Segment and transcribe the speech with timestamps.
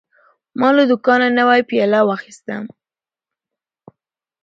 [0.59, 2.55] ما له دوکانه نوی پیاله واخیسته.